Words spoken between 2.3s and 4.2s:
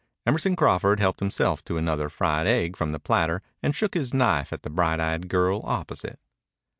egg from the platter and shook his